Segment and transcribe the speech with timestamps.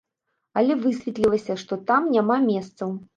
[0.61, 2.89] Але высветлілася, што там няма месцаў.